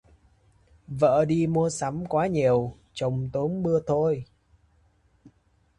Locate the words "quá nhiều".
2.05-2.77